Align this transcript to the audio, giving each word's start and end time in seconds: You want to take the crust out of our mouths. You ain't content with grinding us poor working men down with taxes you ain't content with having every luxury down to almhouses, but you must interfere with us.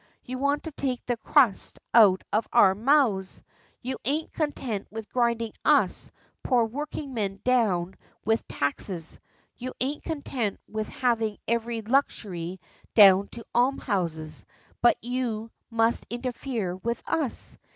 You 0.23 0.39
want 0.39 0.63
to 0.63 0.71
take 0.71 1.05
the 1.05 1.15
crust 1.17 1.77
out 1.93 2.23
of 2.33 2.47
our 2.51 2.73
mouths. 2.73 3.43
You 3.83 3.97
ain't 4.03 4.33
content 4.33 4.87
with 4.89 5.11
grinding 5.13 5.53
us 5.63 6.09
poor 6.41 6.65
working 6.65 7.13
men 7.13 7.39
down 7.43 7.93
with 8.25 8.47
taxes 8.47 9.19
you 9.57 9.73
ain't 9.79 10.01
content 10.03 10.59
with 10.67 10.87
having 10.89 11.37
every 11.47 11.83
luxury 11.83 12.59
down 12.95 13.27
to 13.33 13.45
almhouses, 13.53 14.43
but 14.81 14.97
you 15.03 15.51
must 15.69 16.07
interfere 16.09 16.75
with 16.75 17.03
us. 17.07 17.55